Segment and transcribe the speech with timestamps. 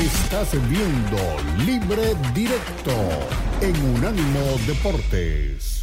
[0.00, 1.18] Estás viendo
[1.66, 2.92] Libre Directo
[3.60, 5.79] en Unánimo Deportes.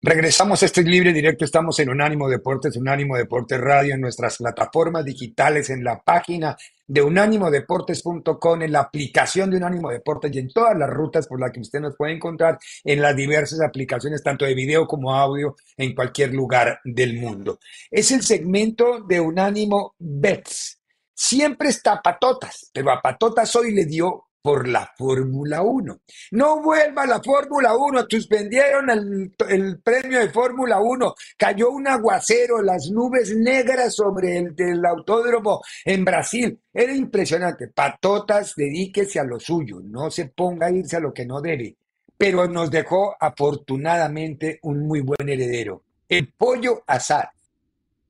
[0.00, 5.04] Regresamos a este libre directo, estamos en Unánimo Deportes, Unánimo Deportes Radio, en nuestras plataformas
[5.04, 6.56] digitales, en la página
[6.86, 11.50] de unánimodeportes.com, en la aplicación de Unánimo Deportes y en todas las rutas por las
[11.50, 15.92] que usted nos puede encontrar en las diversas aplicaciones, tanto de video como audio, en
[15.96, 17.58] cualquier lugar del mundo.
[17.90, 20.80] Es el segmento de Unánimo Bets.
[21.12, 26.00] Siempre está Patotas, pero a Patotas hoy le dio por la Fórmula 1.
[26.32, 31.86] No vuelva a la Fórmula 1, suspendieron el, el premio de Fórmula 1, cayó un
[31.86, 36.58] aguacero, las nubes negras sobre el del autódromo en Brasil.
[36.72, 37.68] Era impresionante.
[37.68, 41.76] Patotas, dedíquese a lo suyo, no se ponga a irse a lo que no debe.
[42.16, 47.24] Pero nos dejó afortunadamente un muy buen heredero, el pollo asad.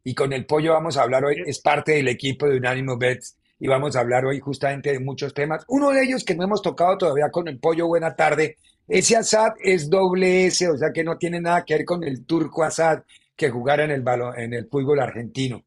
[0.04, 3.36] Y con el pollo vamos a hablar hoy, es parte del equipo de Unánimo Bets
[3.60, 5.64] y vamos a hablar hoy justamente de muchos temas.
[5.68, 8.56] Uno de ellos que no hemos tocado todavía con el pollo Buena Tarde,
[8.86, 12.24] ese Assad es doble S, o sea que no tiene nada que ver con el
[12.24, 13.02] turco Assad
[13.36, 14.04] que jugara en el,
[14.36, 15.62] en el fútbol argentino.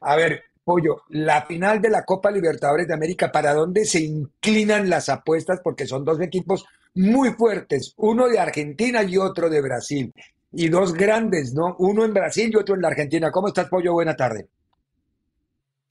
[0.00, 4.88] A ver, pollo, la final de la Copa Libertadores de América, ¿para dónde se inclinan
[4.88, 5.60] las apuestas?
[5.62, 10.12] Porque son dos equipos muy fuertes, uno de Argentina y otro de Brasil.
[10.54, 11.76] Y dos grandes, ¿no?
[11.78, 13.30] Uno en Brasil y otro en la Argentina.
[13.30, 13.94] ¿Cómo estás, pollo?
[13.94, 14.48] Buena tarde.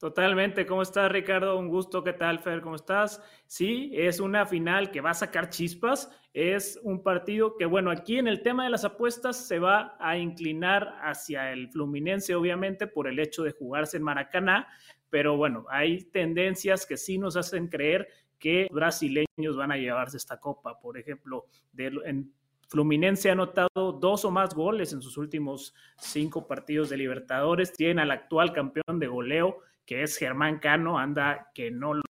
[0.02, 1.56] Totalmente, ¿cómo estás Ricardo?
[1.56, 2.60] Un gusto, ¿qué tal Fer?
[2.60, 3.22] ¿Cómo estás?
[3.46, 8.18] Sí, es una final que va a sacar chispas, es un partido que, bueno, aquí
[8.18, 13.06] en el tema de las apuestas se va a inclinar hacia el Fluminense, obviamente, por
[13.06, 14.66] el hecho de jugarse en Maracaná,
[15.08, 18.08] pero bueno, hay tendencias que sí nos hacen creer
[18.40, 21.46] que brasileños van a llevarse esta copa, por ejemplo,
[21.78, 22.32] en
[22.66, 27.74] Fluminense ha anotado dos o más goles en sus últimos cinco partidos de Libertadores.
[27.74, 32.02] Tiene al actual campeón de goleo que es Germán Cano, anda que no lo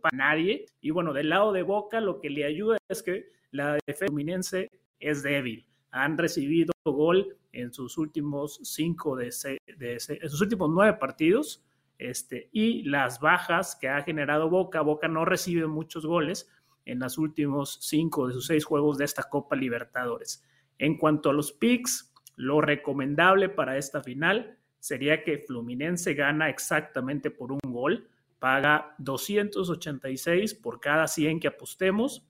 [0.00, 0.66] para nadie.
[0.80, 4.70] Y bueno, del lado de Boca lo que le ayuda es que la defensa fluminense
[4.98, 5.66] es débil.
[5.90, 9.30] Han recibido gol en sus últimos cinco de,
[9.76, 11.64] de en sus últimos nueve partidos.
[11.98, 16.48] Este, y las bajas que ha generado Boca, Boca no recibe muchos goles
[16.86, 20.42] en los últimos cinco de sus seis juegos de esta Copa Libertadores.
[20.78, 27.30] En cuanto a los picks, lo recomendable para esta final sería que Fluminense gana exactamente
[27.30, 28.08] por un gol,
[28.38, 32.26] paga 286 por cada 100 que apostemos.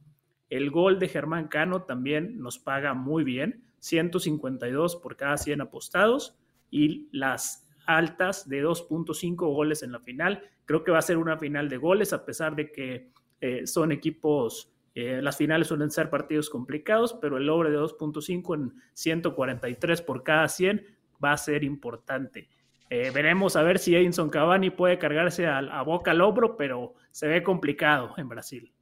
[0.51, 6.37] El gol de Germán Cano también nos paga muy bien, 152 por cada 100 apostados
[6.71, 10.43] y las altas de 2.5 goles en la final.
[10.67, 13.93] Creo que va a ser una final de goles a pesar de que eh, son
[13.93, 20.03] equipos, eh, las finales suelen ser partidos complicados, pero el logro de 2.5 en 143
[20.03, 20.85] por cada 100
[21.23, 22.49] va a ser importante.
[22.91, 27.29] Eh, veremos a ver si Edinson Cavani puede cargarse a, boca al hombro, pero se
[27.29, 28.73] ve complicado en Brasil.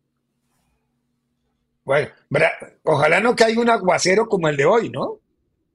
[1.85, 2.09] Bueno,
[2.85, 5.21] ojalá no caiga un aguacero como el de hoy, ¿no?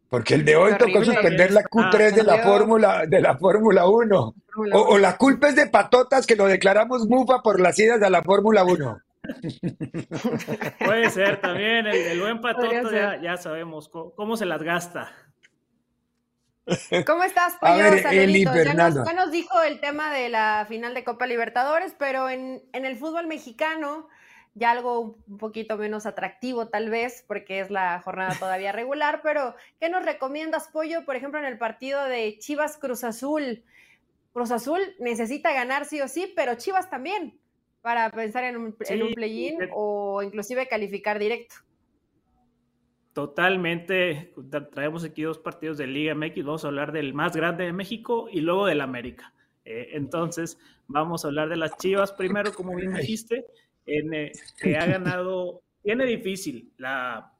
[0.09, 4.35] Porque el de hoy tocó suspender la Q3 de la Fórmula de la Fórmula 1.
[4.73, 8.21] O, la culpa es de Patotas que lo declaramos mufa por las idas de la
[8.21, 8.99] Fórmula 1.
[10.85, 15.11] Puede ser también, el, buen Patotas ya, ya, sabemos cómo se las gasta.
[17.05, 17.97] ¿Cómo estás, Pollo?
[18.01, 18.55] Saluditos.
[18.63, 18.73] Ya
[19.13, 23.27] nos, dijo el tema de la final de Copa Libertadores, pero en, en, el fútbol
[23.27, 24.07] mexicano,
[24.55, 29.55] ya algo un poquito menos atractivo tal vez, porque es la jornada todavía regular, pero
[29.79, 31.05] ¿qué nos recomiendas, Pollo?
[31.05, 33.63] Por ejemplo, en el partido de Chivas Cruz Azul.
[34.31, 37.37] Cruz Azul necesita ganar sí o sí, pero Chivas también,
[37.81, 41.55] para pensar en un, en un play-in o inclusive calificar directo.
[43.13, 44.33] Totalmente,
[44.71, 48.27] traemos aquí dos partidos de Liga MX, vamos a hablar del más grande de México
[48.31, 49.33] y luego del América.
[49.65, 50.57] Eh, entonces,
[50.87, 53.45] vamos a hablar de las Chivas primero, como bien dijiste,
[53.85, 57.33] en, eh, que ha ganado, tiene difícil la,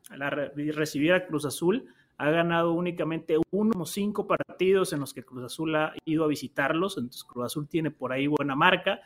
[0.56, 5.44] recibir a Cruz Azul, ha ganado únicamente uno o cinco partidos en los que Cruz
[5.44, 9.02] Azul ha ido a visitarlos, entonces Cruz Azul tiene por ahí buena marca.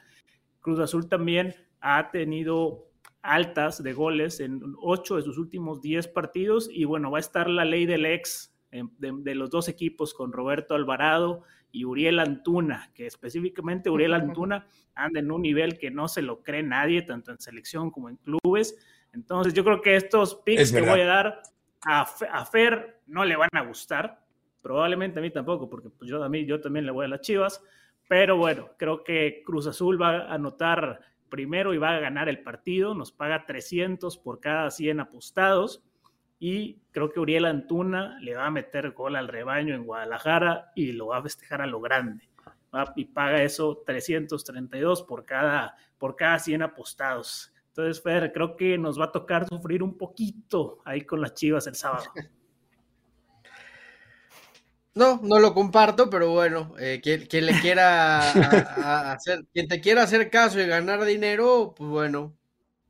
[0.60, 2.87] Cruz Azul también ha tenido
[3.28, 6.70] altas de goles en ocho de sus últimos diez partidos.
[6.72, 10.32] Y bueno, va a estar la ley del ex eh, de, los dos equipos con
[10.32, 16.08] Roberto Alvarado y Uriel Antuna, que específicamente Uriel Antuna anda en un nivel que no
[16.08, 18.76] se lo cree nadie, tanto en selección como en clubes.
[19.14, 21.42] Entonces yo creo que estos picks que voy a dar
[21.86, 24.24] a, a, Fer no le van a gustar,
[24.62, 27.22] probablemente a mí tampoco, porque pues yo, a mí, yo también le voy a las
[27.22, 27.62] Chivas,
[28.08, 32.42] pero bueno, creo que Cruz Azul va a anotar primero y va a ganar el
[32.42, 35.84] partido, nos paga 300 por cada 100 apostados.
[36.40, 40.92] y creo que Uriel Antuna le va a meter gol al rebaño en Guadalajara y
[40.92, 42.30] lo va a festejar a lo grande.
[42.96, 47.54] Y paga eso 332 por cada, por cada 100 apostados.
[47.70, 51.66] Entonces, Fer, creo que nos va a tocar sufrir un poquito ahí con las chivas
[51.68, 52.06] el sábado.
[54.98, 60.32] No, no lo comparto, pero bueno, eh, quien, le quiera hacer, quien te quiera hacer
[60.32, 62.36] caso y ganar dinero, pues bueno,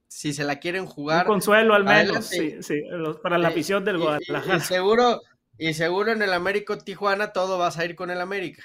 [0.07, 1.25] si se la quieren jugar.
[1.25, 2.81] Un consuelo al menos, sí, sí,
[3.21, 4.55] para la afición del Guadalajara.
[4.55, 5.19] Y, seguro,
[5.57, 8.63] y seguro en el Américo Tijuana todo vas a ir con el América.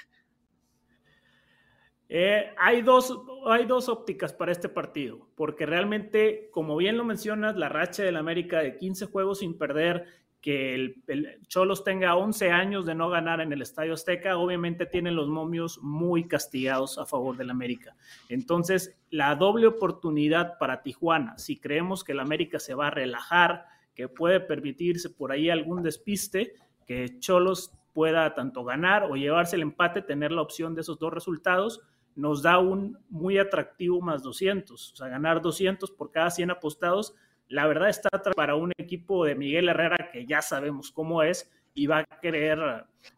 [2.07, 3.13] Eh, hay, dos,
[3.47, 8.15] hay dos ópticas para este partido, porque realmente, como bien lo mencionas, la racha del
[8.15, 10.05] América de 15 juegos sin perder
[10.43, 15.15] que el, Cholos tenga 11 años de no ganar en el Estadio Azteca, obviamente tienen
[15.15, 17.95] los momios muy castigados a favor del América.
[18.27, 23.67] Entonces, la doble oportunidad para Tijuana, si creemos que el América se va a relajar,
[23.95, 26.55] que puede permitirse por ahí algún despiste,
[26.85, 31.13] que Cholos pueda tanto ganar o llevarse el empate, tener la opción de esos dos
[31.13, 31.79] resultados,
[32.15, 37.15] nos da un muy atractivo más 200, o sea, ganar 200 por cada 100 apostados
[37.53, 41.85] la verdad está para un equipo de Miguel Herrera que ya sabemos cómo es y
[41.85, 42.57] va a querer,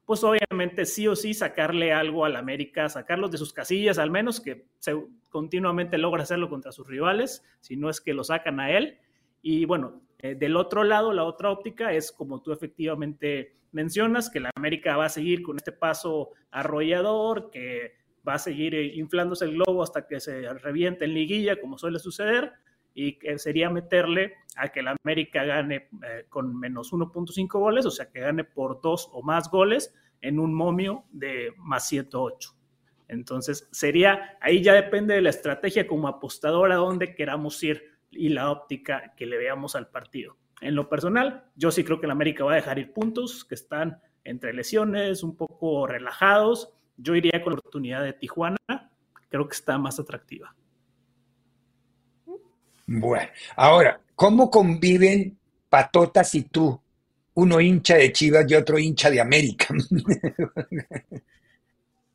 [0.05, 4.41] pues obviamente sí o sí sacarle algo al América, sacarlos de sus casillas, al menos
[4.41, 4.65] que
[5.29, 8.97] continuamente logra hacerlo contra sus rivales, si no es que lo sacan a él.
[9.41, 14.41] Y bueno, eh, del otro lado, la otra óptica es como tú efectivamente mencionas, que
[14.41, 17.93] la América va a seguir con este paso arrollador, que
[18.27, 21.99] va a seguir eh, inflándose el globo hasta que se reviente en liguilla, como suele
[21.99, 22.51] suceder
[22.95, 27.91] y que sería meterle a que la América gane eh, con menos 1.5 goles, o
[27.91, 32.55] sea, que gane por dos o más goles en un momio de más 108.
[33.09, 38.29] Entonces, sería, ahí ya depende de la estrategia como apostador a dónde queramos ir y
[38.29, 40.37] la óptica que le veamos al partido.
[40.61, 43.55] En lo personal, yo sí creo que la América va a dejar ir puntos que
[43.55, 46.73] están entre lesiones, un poco relajados.
[46.97, 48.57] Yo iría con la oportunidad de Tijuana,
[49.29, 50.55] creo que está más atractiva.
[52.87, 55.37] Bueno, ahora, ¿cómo conviven
[55.69, 56.79] Patotas y tú?
[57.33, 59.67] Uno hincha de Chivas y otro hincha de América.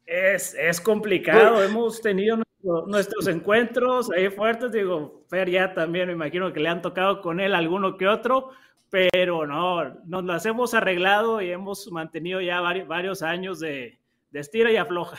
[0.06, 2.42] Es, complicado, hemos tenido
[2.88, 7.38] nuestros encuentros ahí fuertes, digo, Fer ya también me imagino que le han tocado con
[7.38, 8.50] él alguno que otro,
[8.90, 14.00] pero no, nos las hemos arreglado y hemos mantenido ya varios, años de,
[14.32, 15.16] de estira y afloja.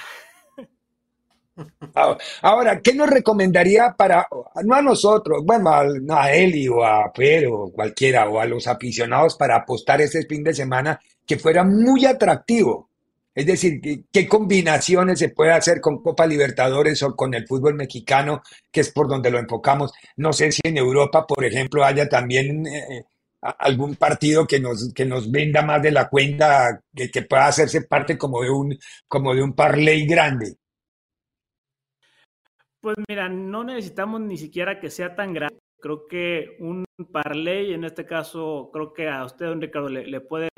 [2.41, 4.27] Ahora, ¿qué nos recomendaría para,
[4.63, 9.57] no a nosotros, bueno, a, Eli o a Pedro, cualquiera, o a los aficionados para
[9.57, 12.89] apostar ese fin de semana que fuera muy atractivo?
[13.33, 13.79] Es decir,
[14.11, 18.41] ¿qué, combinaciones se puede hacer con Copa Libertadores o con el fútbol mexicano,
[18.71, 19.91] que es por donde lo enfocamos?
[20.17, 23.05] No sé si en Europa, por ejemplo, haya también eh,
[23.41, 27.81] algún partido que nos, que nos venda más de la cuenta, que, que pueda hacerse
[27.83, 30.57] parte como de un, como de un parlay grande.
[32.81, 35.59] Pues mira, no necesitamos ni siquiera que sea tan grande.
[35.79, 40.49] Creo que un parlay, en este caso, creo que a usted, don Ricardo, le, puede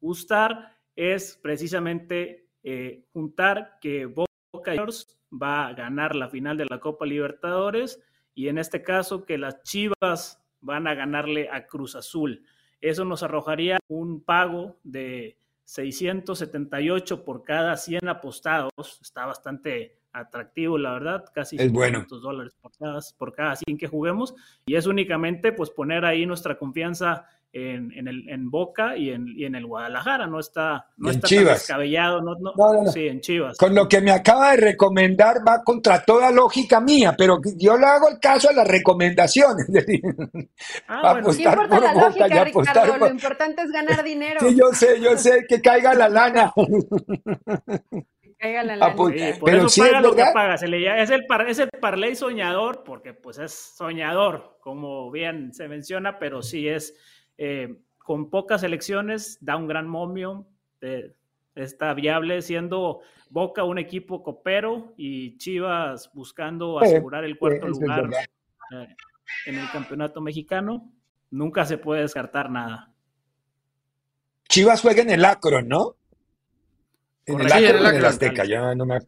[0.00, 4.30] gustar, es precisamente eh, juntar que Boca
[4.64, 8.00] Juniors va a ganar la final de la Copa Libertadores
[8.32, 12.44] y en este caso que las Chivas van a ganarle a Cruz Azul.
[12.80, 19.00] Eso nos arrojaría un pago de 678 por cada 100 apostados.
[19.00, 24.34] Está bastante atractivo, la verdad, casi es dólares por cada, por cada 100 que juguemos.
[24.66, 29.28] Y es únicamente pues poner ahí nuestra confianza en, en, el, en Boca y en,
[29.28, 30.26] y en, el Guadalajara.
[30.26, 32.20] No está, no está tan descabellado.
[32.20, 33.56] No, no, sí, en Chivas.
[33.56, 37.86] Con lo que me acaba de recomendar va contra toda lógica mía, pero yo le
[37.86, 39.66] hago el caso a las recomendaciones.
[40.88, 41.32] Ah, bueno.
[41.32, 42.96] importa la lógica, Ricardo?
[42.98, 44.40] Lo importante es ganar dinero.
[44.40, 46.52] Sí, yo sé, yo sé, que caiga la lana.
[48.38, 50.54] Ah, pues, por eso paga lo que paga.
[50.54, 50.74] es, el
[51.48, 56.94] es el parlay soñador, porque pues es soñador, como bien se menciona, pero sí es
[57.38, 60.46] eh, con pocas elecciones, da un gran momio,
[60.82, 61.14] eh,
[61.54, 68.08] está viable siendo Boca un equipo copero y Chivas buscando asegurar el cuarto lugar
[68.70, 68.86] eh,
[69.46, 70.92] en el campeonato mexicano.
[71.30, 72.92] Nunca se puede descartar nada.
[74.48, 75.96] Chivas juega en el Acron, ¿no?
[77.26, 78.98] En el, Akron, en el Azteca, yo no me...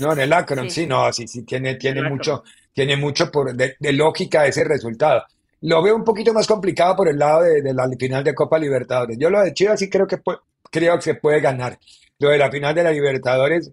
[0.00, 0.86] No, en el Akron, sí.
[0.86, 2.42] no, sí, sí, tiene, tiene mucho,
[2.72, 5.24] tiene mucho por, de, lógica ese resultado.
[5.62, 9.16] Lo veo un poquito más complicado por el lado de, la final de Copa Libertadores.
[9.18, 10.20] Yo lo de Chivas sí creo que,
[10.70, 11.78] creo que se puede ganar.
[12.18, 13.70] Lo de la final de la Libertadores,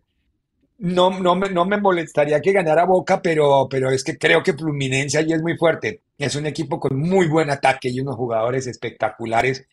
[0.78, 4.54] no, no, me, no me molestaría que ganara Boca, pero, pero es que creo que
[4.54, 6.02] Fluminense allí es muy fuerte.
[6.18, 9.66] Es un equipo con muy buen ataque y unos jugadores espectaculares.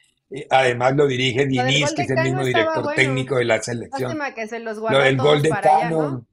[0.50, 4.18] Además lo dirige Diniz, que es el mismo director técnico de la selección.
[4.34, 6.26] que se los lo del gol de Cano.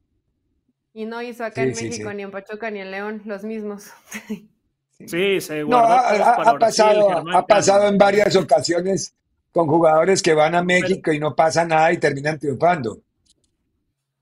[0.92, 3.90] Y no hizo acá en México ni en Pachuca ni en León los mismos.
[4.98, 9.14] Sí, se guardó ha, pasado, ha pasado en varias ocasiones
[9.52, 13.02] con jugadores que van a México y no pasa nada y terminan triunfando.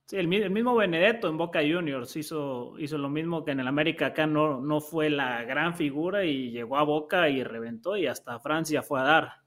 [0.06, 4.06] Sí, el, mismo Benedetto en Boca Juniors hizo, hizo lo mismo que en el América
[4.06, 8.40] acá no, no fue la gran figura y llegó a Boca y reventó y hasta
[8.40, 9.43] Francia fue a dar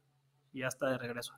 [0.54, 1.34] y ya está de regreso.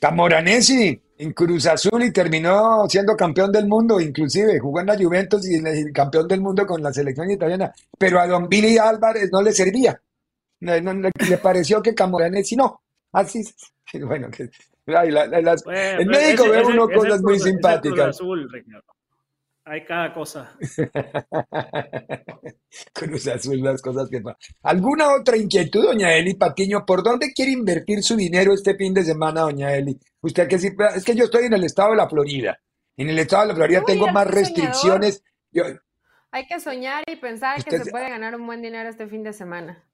[0.00, 5.46] Camoranesi en Cruz Azul y terminó siendo campeón del mundo, inclusive jugó en la Juventus
[5.46, 9.52] y campeón del mundo con la selección italiana, pero a Don Billy Álvarez no le
[9.52, 10.00] servía.
[10.60, 12.80] le pareció que Camoranesi no.
[13.12, 13.42] Así,
[14.00, 14.50] bueno, que
[14.86, 18.08] en México ve uno cosas muy simpáticas.
[18.08, 18.48] Azul,
[19.64, 20.56] Hay cada cosa.
[22.92, 24.40] Cruz Azul, las cosas que pasan.
[24.62, 26.84] ¿Alguna otra inquietud, doña Eli Patiño?
[26.86, 29.98] ¿Por dónde quiere invertir su dinero este fin de semana, doña Eli?
[30.22, 32.58] Usted que sí, es que yo estoy en el estado de la Florida.
[32.96, 35.22] En el estado de la Florida tengo más restricciones.
[36.30, 39.32] Hay que soñar y pensar que se puede ganar un buen dinero este fin de
[39.32, 39.84] semana.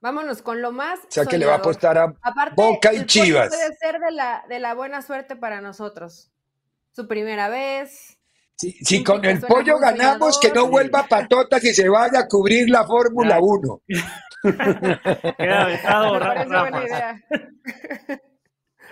[0.00, 1.00] Vámonos con lo más.
[1.00, 2.14] O sea que le va a apostar a
[2.54, 3.48] Boca y Chivas.
[3.48, 6.30] Puede ser de la, de la buena suerte para nosotros.
[6.92, 8.19] Su primera vez.
[8.60, 12.84] Si, con el pollo ganamos, que no vuelva patotas y se vaya a cubrir la
[12.84, 13.82] Fórmula 1.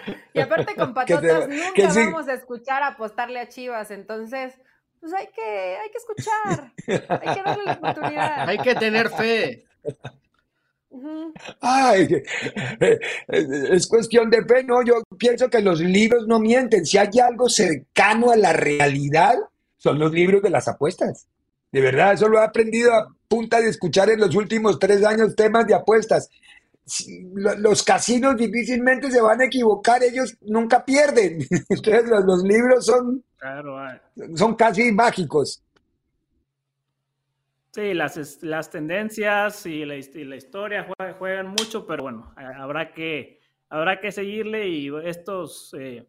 [0.33, 4.55] y aparte con patotas nunca vamos a escuchar apostarle a Chivas, entonces
[5.01, 8.49] pues hay que, hay que escuchar, hay que darle la oportunidad.
[8.49, 9.65] Hay que tener fe.
[11.61, 12.09] Ay,
[13.29, 16.85] es cuestión de fe, no, yo pienso que los libros no mienten.
[16.85, 19.37] Si hay algo cercano a la realidad,
[19.79, 21.27] son los libros de las apuestas.
[21.73, 25.37] De verdad, eso lo he aprendido a punta de escuchar en los últimos tres años
[25.37, 26.31] temas de apuestas.
[27.35, 31.41] Los casinos difícilmente se van a equivocar, ellos nunca pierden.
[31.69, 33.23] Entonces los, libros son,
[34.35, 35.63] son casi mágicos.
[37.71, 44.11] Sí, las, las tendencias y la, historia juegan, mucho, pero bueno, habrá que, habrá que
[44.11, 46.09] seguirle y estos eh,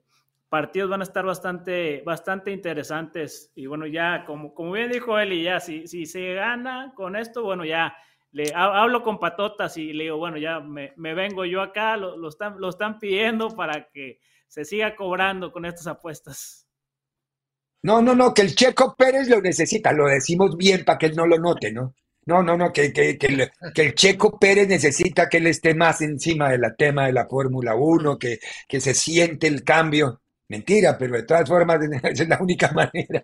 [0.49, 3.51] partidos van a estar bastante, bastante interesantes.
[3.55, 7.43] Y bueno, ya, como, como bien dijo Eli, ya, si, si se gana con esto,
[7.43, 7.95] bueno, ya
[8.31, 12.29] le hablo con patotas y le digo, bueno, ya me, vengo yo acá, lo, lo,
[12.29, 16.67] están, lo están pidiendo para que se siga cobrando con estas apuestas.
[17.81, 21.15] No, no, no, que el Checo Pérez lo necesita, lo decimos bien para que él
[21.15, 21.95] no lo note, ¿no?
[22.25, 26.61] No, no, no, que, que, el, Checo Pérez necesita que él esté más encima del
[26.77, 30.21] tema de la Fórmula 1, que, que se siente el cambio.
[30.49, 33.23] Mentira, pero de todas formas es la única manera.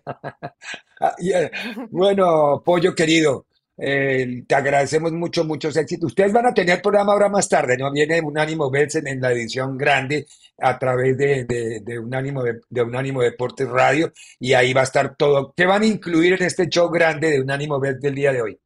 [1.00, 1.52] Ah, eh,
[1.90, 6.12] bueno, Pollo querido, eh, te agradecemos mucho, muchos éxitos.
[6.12, 7.92] Ustedes van a tener programa ahora más tarde, ¿no?
[7.92, 10.28] Viene Unánimo Bets en, la edición grande
[10.60, 15.52] a través de, Unánimo, de, Unánimo Deportes Radio y ahí va a estar todo.
[15.58, 18.60] ¿Qué van a incluir en este show grande de Unánimo Bets del día de hoy?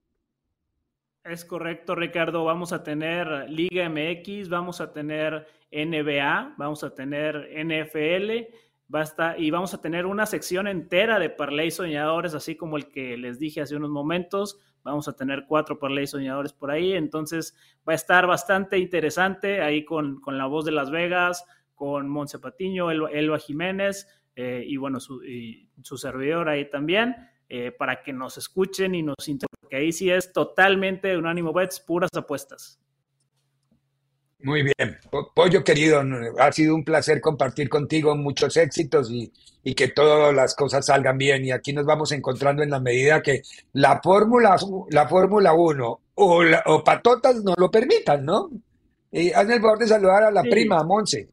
[1.23, 2.43] Es correcto, Ricardo.
[2.43, 8.53] Vamos a tener Liga MX, vamos a tener NBA, vamos a tener NFL
[8.89, 13.17] Basta, y vamos a tener una sección entera de parlay soñadores, así como el que
[13.17, 14.59] les dije hace unos momentos.
[14.81, 16.93] Vamos a tener cuatro parlay soñadores por ahí.
[16.93, 17.55] Entonces
[17.87, 21.45] va a estar bastante interesante ahí con, la voz de Las Vegas,
[21.75, 25.21] con Monse Patiño, Elba, Jiménez eh, y bueno, su,
[25.83, 27.15] su, servidor ahí también,
[27.47, 29.17] eh, para que nos escuchen y nos
[29.61, 32.81] porque ahí sí es totalmente unánimo bets, puras apuestas.
[34.41, 34.97] Muy bien.
[35.35, 36.01] Pollo querido,
[36.39, 39.31] ha sido un placer compartir contigo muchos éxitos y,
[39.75, 41.45] que todas las cosas salgan bien.
[41.45, 43.43] Y aquí nos vamos encontrando en la medida que
[43.73, 44.55] la Fórmula
[44.89, 48.49] la Fórmula 1 o, o Patotas nos lo permitan, ¿no?
[49.11, 51.29] Y hazme el favor de saludar a la prima, Monse.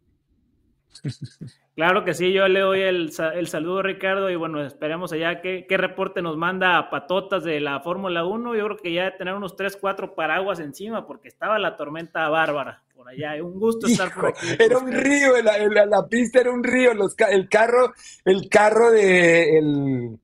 [1.77, 5.67] Claro que sí, yo le doy el, el saludo, Ricardo, y bueno, esperemos allá qué,
[5.69, 8.55] qué reporte nos manda a Patotas de la Fórmula 1.
[8.55, 12.31] Yo creo que ya de tener unos 3, 4 paraguas encima, porque estaba la tormenta
[12.31, 13.43] bárbara por allá.
[13.43, 14.47] Un gusto estar por aquí.
[14.59, 16.95] Era un río, la, la, pista era un río.
[16.95, 17.95] Los, el carro,
[18.25, 19.59] el carro de.
[19.59, 20.19] El,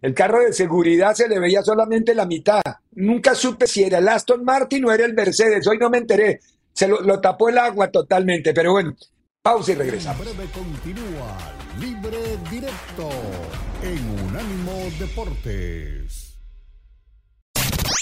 [0.00, 2.62] el carro de seguridad se le veía solamente la mitad.
[2.92, 5.66] Nunca supe si era el Aston Martin o era el Mercedes.
[5.66, 6.40] Hoy no me enteré.
[6.72, 8.54] Se lo, lo tapó el agua totalmente.
[8.54, 8.94] Pero bueno,
[9.42, 10.24] Pausa y regresamos.
[10.24, 11.36] breve continúa
[11.80, 12.18] Libre
[12.50, 13.10] Directo
[13.82, 16.27] en Unánimo Deportes.